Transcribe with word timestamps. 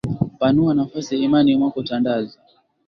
Panua 0.39 0.73
nafasi 0.73 1.15
imani 1.17 1.55
mwako 1.55 1.83
Tandaza 1.83 2.37